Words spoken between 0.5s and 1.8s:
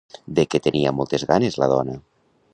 què tenia moltes ganes la